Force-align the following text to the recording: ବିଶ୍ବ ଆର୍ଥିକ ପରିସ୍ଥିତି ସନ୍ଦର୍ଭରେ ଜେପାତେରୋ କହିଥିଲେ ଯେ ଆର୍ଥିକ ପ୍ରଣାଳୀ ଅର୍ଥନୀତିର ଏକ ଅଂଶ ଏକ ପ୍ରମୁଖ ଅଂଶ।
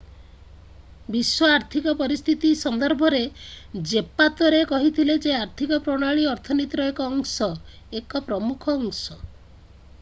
ବିଶ୍ବ 1.15 1.49
ଆର୍ଥିକ 1.57 1.91
ପରିସ୍ଥିତି 1.99 2.49
ସନ୍ଦର୍ଭରେ 2.61 3.19
ଜେପାତେରୋ 3.91 4.63
କହିଥିଲେ 4.73 5.17
ଯେ 5.27 5.35
ଆର୍ଥିକ 5.43 5.79
ପ୍ରଣାଳୀ 5.89 6.27
ଅର୍ଥନୀତିର 6.33 6.91
ଏକ 6.95 7.11
ଅଂଶ 7.13 7.51
ଏକ 8.01 8.27
ପ୍ରମୁଖ 8.31 8.77
ଅଂଶ। 8.79 9.19